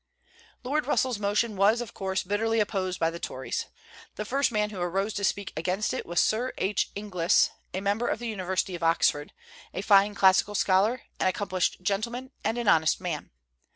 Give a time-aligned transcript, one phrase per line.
[0.63, 3.67] Lord Russell's motion was, of course, bitterly opposed by the Tories.
[4.15, 6.89] The first man who arose to speak against it was Sir H.
[6.95, 9.31] Inglis, member of the university of Oxford,
[9.75, 13.29] a fine classical scholar, an accomplished gentleman, and an honest man.